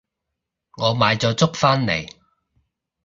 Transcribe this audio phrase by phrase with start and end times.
[0.77, 2.09] 我買咗粥返嚟